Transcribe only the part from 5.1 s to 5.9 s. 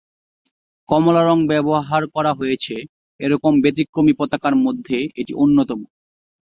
এটি অন্যতম।